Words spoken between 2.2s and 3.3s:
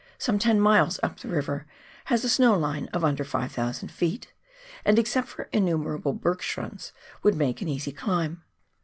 a snow line of under